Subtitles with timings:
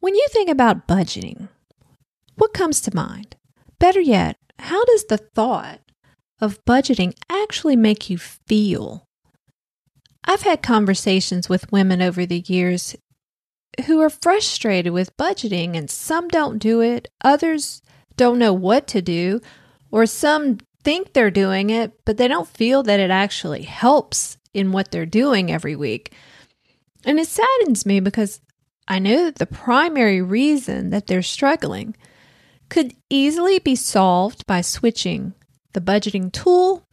[0.00, 1.48] When you think about budgeting,
[2.36, 3.36] what comes to mind?
[3.78, 5.80] Better yet, how does the thought
[6.40, 9.04] of budgeting actually make you feel?
[10.24, 12.96] I've had conversations with women over the years
[13.86, 17.82] who are frustrated with budgeting, and some don't do it, others
[18.16, 19.42] don't know what to do,
[19.90, 24.72] or some think they're doing it, but they don't feel that it actually helps in
[24.72, 26.14] what they're doing every week.
[27.04, 28.40] And it saddens me because
[28.90, 31.96] I know that the primary reason that they're struggling
[32.68, 35.32] could easily be solved by switching
[35.74, 36.88] the budgeting tool,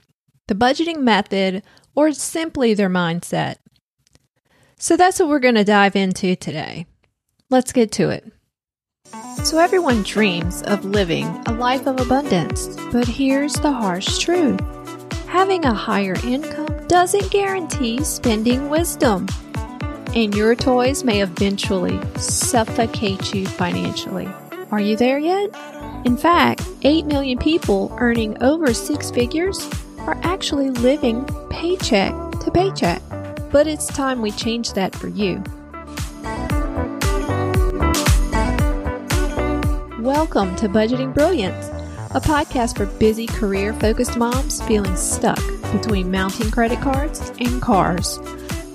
[0.48, 1.64] the budgeting method,
[1.96, 3.56] or simply their mindset.
[4.78, 6.86] So that's what we're going to dive into today.
[7.50, 8.32] Let's get to it.
[9.44, 14.60] So, everyone dreams of living a life of abundance, but here's the harsh truth
[15.28, 19.28] having a higher income doesn't guarantee spending wisdom,
[20.18, 24.28] and your toys may eventually suffocate you financially.
[24.72, 25.56] Are you there yet?
[26.06, 33.00] In fact, 8 million people earning over six figures are actually living paycheck to paycheck.
[33.52, 35.36] But it's time we change that for you.
[40.02, 41.68] Welcome to Budgeting Brilliance,
[42.16, 48.18] a podcast for busy career focused moms feeling stuck between mounting credit cards and cars.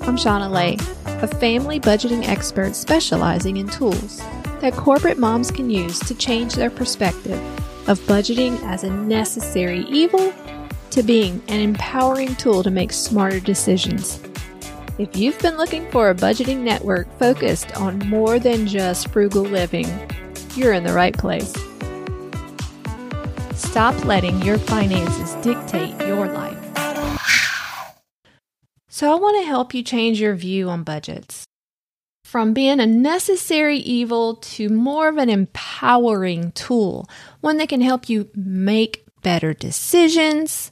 [0.03, 0.77] I'm Shauna Lay,
[1.23, 4.19] a family budgeting expert specializing in tools
[4.61, 7.41] that corporate moms can use to change their perspective
[7.89, 10.34] of budgeting as a necessary evil
[10.91, 14.20] to being an empowering tool to make smarter decisions.
[14.98, 19.86] If you've been looking for a budgeting network focused on more than just frugal living,
[20.55, 21.55] you're in the right place.
[23.55, 26.62] Stop letting your finances dictate your life.
[28.93, 31.45] So, I want to help you change your view on budgets.
[32.25, 37.09] From being a necessary evil to more of an empowering tool,
[37.41, 40.70] one that can help you make better decisions.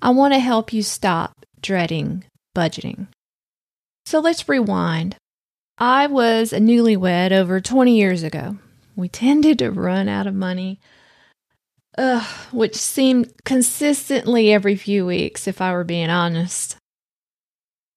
[0.00, 2.24] I want to help you stop dreading
[2.56, 3.08] budgeting.
[4.06, 5.16] So let's rewind.
[5.76, 8.58] I was a newlywed over 20 years ago
[9.00, 10.78] we tended to run out of money,
[11.98, 16.76] uh, which seemed consistently every few weeks, if I were being honest.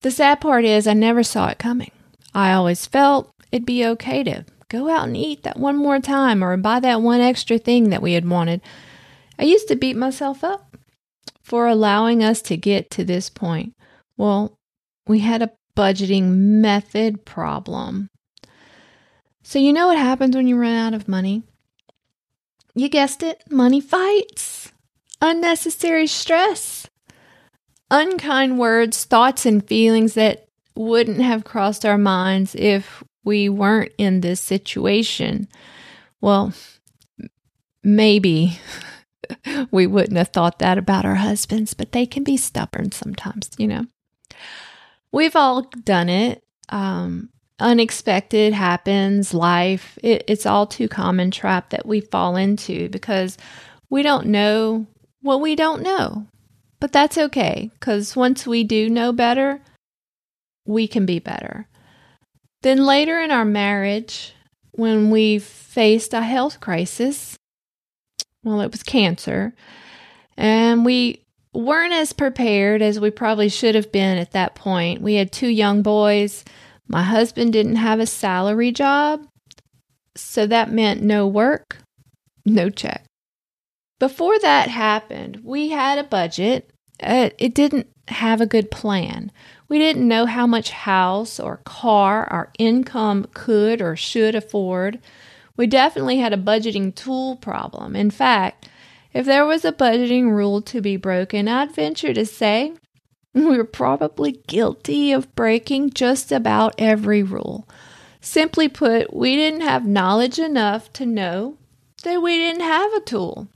[0.04, 1.92] The sad part is, I never saw it coming.
[2.36, 6.44] I always felt it'd be okay to go out and eat that one more time
[6.44, 8.62] or buy that one extra thing that we had wanted.
[9.40, 10.76] I used to beat myself up
[11.42, 13.74] for allowing us to get to this point.
[14.18, 14.58] Well,
[15.08, 18.10] we had a budgeting method problem.
[19.42, 21.44] So, you know what happens when you run out of money?
[22.76, 24.72] You guessed it money fights,
[25.22, 26.88] unnecessary stress,
[27.94, 34.22] unkind words, thoughts, and feelings that wouldn't have crossed our minds if we weren't in
[34.22, 35.48] this situation.
[36.20, 36.54] Well,
[37.84, 38.60] maybe
[39.72, 43.68] we wouldn't have thought that about our husbands, but they can be stubborn sometimes, you
[43.68, 43.86] know.
[45.12, 46.44] We've all done it.
[46.70, 53.38] Um, unexpected happens, life, it, it's all too common trap that we fall into because
[53.92, 54.88] we don't know
[55.22, 56.26] what we don't know.
[56.84, 59.62] But that's okay because once we do know better,
[60.66, 61.70] we can be better.
[62.62, 64.34] Then later in our marriage,
[64.74, 67.38] when we faced a health crisis,
[68.44, 69.54] well, it was cancer,
[70.36, 71.24] and we
[71.54, 75.02] weren't as prepared as we probably should have been at that point.
[75.02, 76.44] We had two young boys
[76.90, 79.26] my husband didn't have a salary job,
[80.18, 81.78] so that meant no work,
[82.46, 83.06] no check.
[84.02, 86.73] Before that happened, we had a budget.
[87.04, 89.32] Uh, it didn't have a good plan.
[89.70, 95.00] We didn't know how much house or car our income could or should afford.
[95.56, 97.96] We definitely had a budgeting tool problem.
[97.96, 98.68] In fact,
[99.14, 102.74] if there was a budgeting rule to be broken, I'd venture to say
[103.34, 107.68] we were probably guilty of breaking just about every rule.
[108.22, 111.58] Simply put, we didn't have knowledge enough to know
[112.04, 113.48] that we didn't have a tool.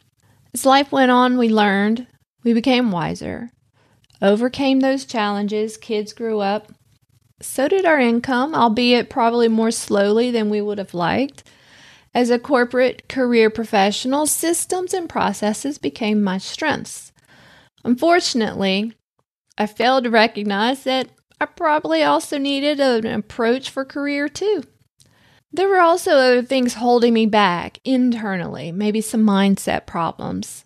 [0.54, 2.08] As life went on, we learned,
[2.48, 3.52] we became wiser,
[4.22, 6.72] overcame those challenges, kids grew up.
[7.42, 11.44] So did our income, albeit probably more slowly than we would have liked.
[12.16, 17.12] As a corporate career professional, systems and processes became my strengths.
[17.84, 18.94] Unfortunately,
[19.58, 21.10] I failed to recognize that
[21.42, 24.64] I probably also needed an approach for career too.
[25.52, 30.64] There were also other things holding me back internally, maybe some mindset problems.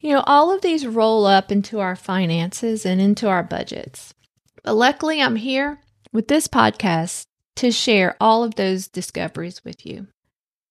[0.00, 4.14] You know, all of these roll up into our finances and into our budgets.
[4.62, 5.80] But luckily, I'm here
[6.12, 10.06] with this podcast to share all of those discoveries with you.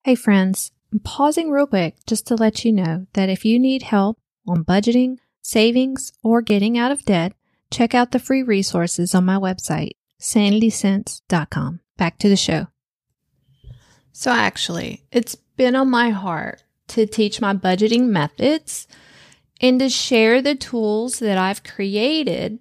[0.06, 3.84] Hey, friends, I'm pausing real quick just to let you know that if you need
[3.84, 7.34] help on budgeting, savings, or getting out of debt,
[7.70, 9.92] check out the free resources on my website,
[10.22, 11.82] sanitycents.com.
[11.98, 12.68] Back to the show.
[14.14, 18.88] So, actually, it's been on my heart to teach my budgeting methods
[19.62, 22.60] and to share the tools that I've created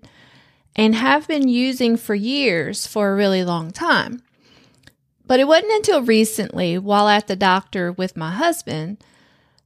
[0.75, 4.23] and have been using for years for a really long time.
[5.27, 8.99] But it wasn't until recently, while at the doctor with my husband,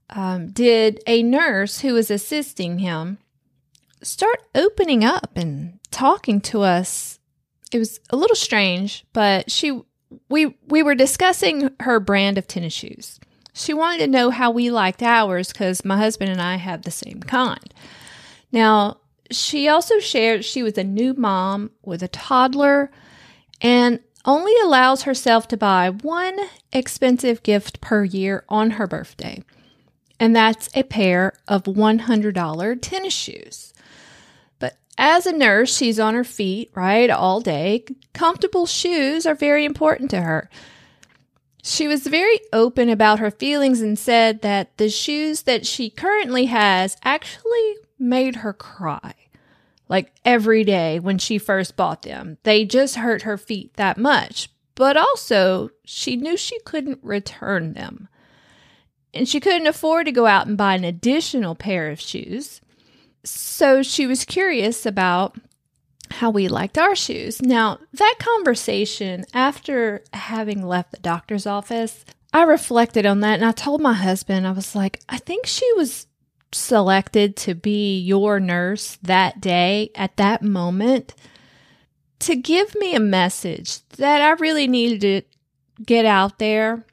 [0.09, 3.19] um, did a nurse who was assisting him
[4.03, 7.19] start opening up and talking to us.
[7.73, 9.81] It was a little strange, but she
[10.29, 13.21] we we were discussing her brand of tennis shoes.
[13.52, 16.91] She wanted to know how we liked ours because my husband and I have the
[16.91, 17.75] same kind.
[18.52, 18.99] Now,
[19.31, 22.91] she also shared she was a new mom with a toddler
[23.61, 26.38] and only allows herself to buy one
[26.73, 29.43] expensive gift per year on her birthday.
[30.19, 33.73] And that's a pair of $100 tennis shoes.
[34.58, 37.85] But as a nurse, she's on her feet, right, all day.
[38.12, 40.50] Comfortable shoes are very important to her.
[41.62, 46.46] She was very open about her feelings and said that the shoes that she currently
[46.46, 49.14] has actually made her cry.
[49.88, 54.48] Like every day when she first bought them, they just hurt her feet that much.
[54.74, 58.08] But also, she knew she couldn't return them.
[59.12, 62.60] And she couldn't afford to go out and buy an additional pair of shoes.
[63.24, 65.36] So she was curious about
[66.10, 67.40] how we liked our shoes.
[67.40, 73.52] Now, that conversation after having left the doctor's office, I reflected on that and I
[73.52, 76.06] told my husband, I was like, I think she was
[76.52, 81.14] selected to be your nurse that day at that moment
[82.20, 86.84] to give me a message that I really needed to get out there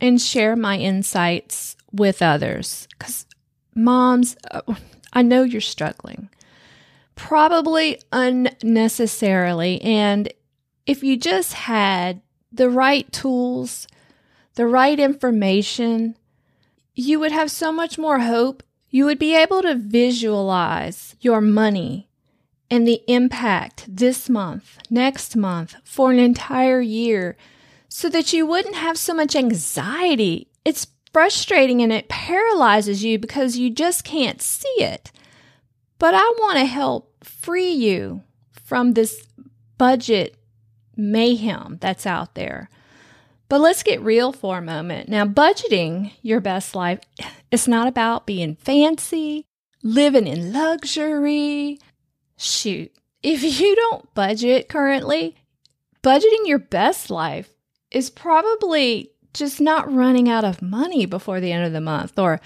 [0.00, 2.86] and share my insights with others.
[2.98, 3.26] Because,
[3.74, 4.60] moms, uh,
[5.12, 6.28] I know you're struggling
[7.18, 9.82] probably unnecessarily.
[9.82, 10.32] And
[10.86, 13.86] if you just had the right tools,
[14.54, 16.16] the right information,
[16.94, 18.62] you would have so much more hope.
[18.88, 22.08] You would be able to visualize your money
[22.70, 27.36] and the impact this month, next month, for an entire year
[27.88, 30.48] so that you wouldn't have so much anxiety.
[30.64, 35.10] It's frustrating and it paralyzes you because you just can't see it.
[35.98, 38.22] But I want to help free you
[38.64, 39.26] from this
[39.76, 40.36] budget
[40.96, 42.68] mayhem that's out there.
[43.48, 45.08] But let's get real for a moment.
[45.08, 47.00] Now, budgeting your best life,
[47.50, 49.46] it's not about being fancy,
[49.82, 51.78] living in luxury.
[52.36, 52.92] Shoot,
[53.22, 55.36] if you don't budget currently,
[56.02, 57.50] budgeting your best life
[57.90, 62.40] is probably just not running out of money before the end of the month or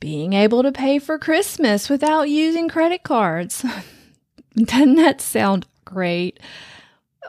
[0.00, 3.64] being able to pay for Christmas without using credit cards.
[4.56, 6.38] Doesn't that sound great?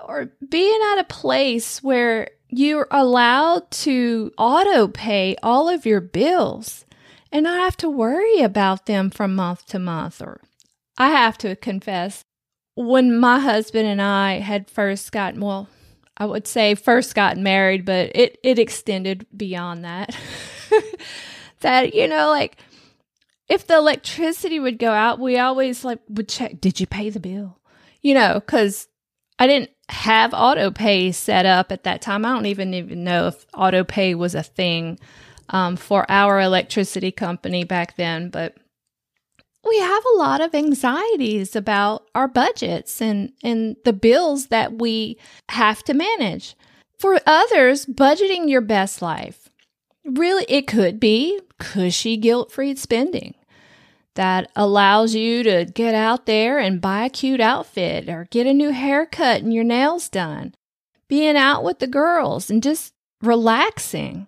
[0.03, 6.85] Or being at a place where you're allowed to auto pay all of your bills
[7.31, 10.21] and not have to worry about them from month to month.
[10.21, 10.41] Or
[10.97, 12.23] I have to confess,
[12.75, 15.67] when my husband and I had first gotten, well,
[16.17, 20.15] I would say first gotten married, but it, it extended beyond that.
[21.61, 22.57] that, you know, like
[23.47, 27.19] if the electricity would go out, we always like would check, did you pay the
[27.19, 27.59] bill?
[28.01, 28.87] You know, because
[29.39, 32.25] I didn't have auto pay set up at that time.
[32.25, 34.99] I don't even even know if auto pay was a thing
[35.49, 38.55] um, for our electricity company back then, but
[39.67, 45.17] we have a lot of anxieties about our budgets and, and the bills that we
[45.49, 46.55] have to manage.
[46.99, 49.44] For others, budgeting your best life
[50.05, 53.35] really, it could be cushy, guilt free spending
[54.15, 58.53] that allows you to get out there and buy a cute outfit or get a
[58.53, 60.55] new haircut and your nails done,
[61.07, 64.27] being out with the girls and just relaxing.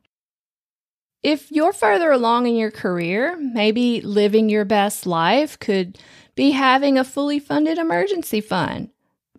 [1.24, 5.98] If you're further along in your career, maybe living your best life could
[6.36, 8.89] be having a fully funded emergency fund,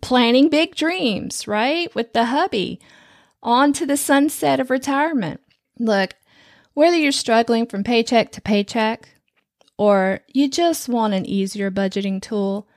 [0.01, 1.93] planning big dreams, right?
[1.95, 2.79] With the hubby
[3.41, 5.41] on to the sunset of retirement.
[5.77, 6.15] Look,
[6.79, 9.09] whether you're struggling from paycheck to paycheck
[9.77, 12.69] or you just want an easier budgeting tool,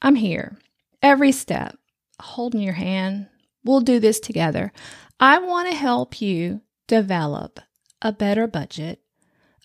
[0.00, 0.56] I'm here.
[1.02, 1.76] Every step,
[2.18, 3.26] holding your hand.
[3.62, 4.72] We'll do this together.
[5.20, 7.60] I want to help you develop
[8.00, 9.00] a better budget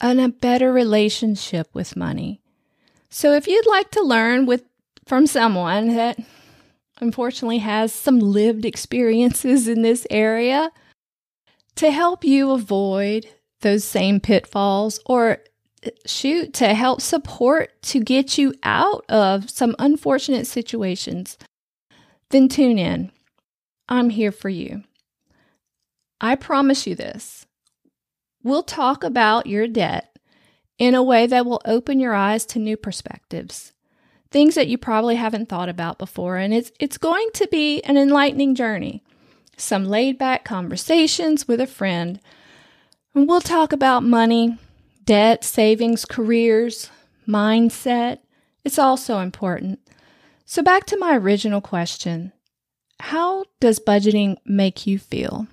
[0.01, 2.41] and a better relationship with money.
[3.09, 4.65] So if you'd like to learn with
[5.07, 6.19] from someone that
[6.99, 10.71] unfortunately has some lived experiences in this area
[11.77, 13.27] to help you avoid
[13.61, 15.39] those same pitfalls or
[16.05, 21.37] shoot to help support to get you out of some unfortunate situations,
[22.29, 23.11] then tune in.
[23.89, 24.83] I'm here for you.
[26.19, 27.45] I promise you this.
[28.43, 30.17] We'll talk about your debt
[30.77, 33.73] in a way that will open your eyes to new perspectives,
[34.31, 37.97] things that you probably haven't thought about before, and it's it's going to be an
[37.97, 39.03] enlightening journey.
[39.57, 42.19] Some laid-back conversations with a friend.
[43.13, 44.57] And we'll talk about money,
[45.03, 46.89] debt, savings, careers,
[47.27, 48.19] mindset.
[48.63, 49.79] It's also important.
[50.45, 52.31] So, back to my original question
[52.99, 55.47] How does budgeting make you feel?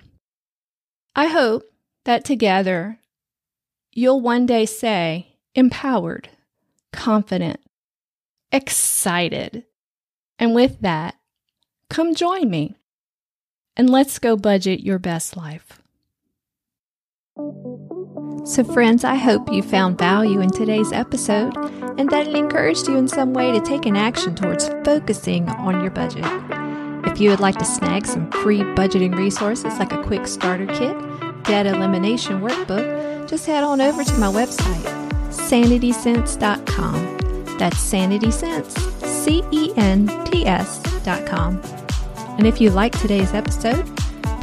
[1.15, 1.63] I hope
[2.05, 2.99] that together
[3.93, 6.29] you'll one day say empowered,
[6.93, 7.59] confident,
[8.51, 9.65] excited.
[10.37, 11.15] And with that,
[11.89, 12.77] come join me
[13.75, 15.78] and let's go budget your best life.
[18.45, 21.55] So, friends, I hope you found value in today's episode
[21.99, 25.81] and that it encouraged you in some way to take an action towards focusing on
[25.81, 26.25] your budget.
[27.05, 30.97] If you would like to snag some free budgeting resources like a quick starter kit,
[31.43, 34.83] debt elimination workbook, just head on over to my website,
[35.29, 37.57] sanitycents.com.
[37.57, 41.61] That's sanitycents, C E N T S.com.
[42.37, 43.85] And if you like today's episode,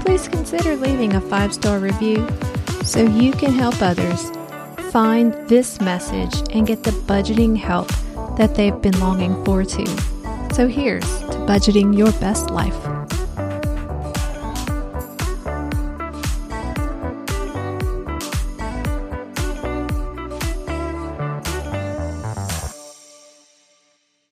[0.00, 2.26] please consider leaving a five star review
[2.86, 4.30] so you can help others
[4.92, 7.88] find this message and get the budgeting help
[8.38, 9.86] that they've been longing for too.
[10.54, 12.95] So here's to budgeting your best life.